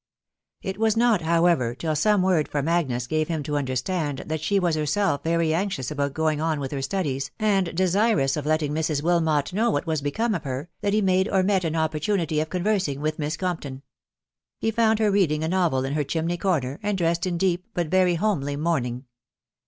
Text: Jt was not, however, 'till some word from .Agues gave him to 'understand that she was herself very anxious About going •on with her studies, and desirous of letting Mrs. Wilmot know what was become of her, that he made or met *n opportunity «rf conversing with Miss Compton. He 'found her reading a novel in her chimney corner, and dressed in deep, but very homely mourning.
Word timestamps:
Jt 0.65 0.77
was 0.77 0.97
not, 0.97 1.21
however, 1.21 1.75
'till 1.75 1.95
some 1.95 2.23
word 2.23 2.47
from 2.47 2.67
.Agues 2.67 3.05
gave 3.05 3.27
him 3.27 3.43
to 3.43 3.55
'understand 3.55 4.23
that 4.25 4.41
she 4.41 4.57
was 4.59 4.73
herself 4.73 5.21
very 5.23 5.53
anxious 5.53 5.91
About 5.91 6.15
going 6.15 6.39
•on 6.39 6.59
with 6.59 6.71
her 6.71 6.81
studies, 6.81 7.29
and 7.37 7.75
desirous 7.77 8.35
of 8.35 8.47
letting 8.47 8.73
Mrs. 8.73 9.03
Wilmot 9.03 9.53
know 9.53 9.69
what 9.69 9.85
was 9.85 10.01
become 10.01 10.33
of 10.33 10.43
her, 10.43 10.71
that 10.81 10.93
he 10.93 11.01
made 11.03 11.27
or 11.29 11.43
met 11.43 11.63
*n 11.63 11.75
opportunity 11.75 12.37
«rf 12.37 12.49
conversing 12.49 12.99
with 12.99 13.19
Miss 13.19 13.37
Compton. 13.37 13.83
He 14.57 14.71
'found 14.71 14.97
her 14.97 15.11
reading 15.11 15.43
a 15.43 15.47
novel 15.47 15.85
in 15.85 15.93
her 15.93 16.03
chimney 16.03 16.37
corner, 16.39 16.79
and 16.81 16.97
dressed 16.97 17.27
in 17.27 17.37
deep, 17.37 17.67
but 17.75 17.85
very 17.89 18.15
homely 18.15 18.55
mourning. 18.55 19.05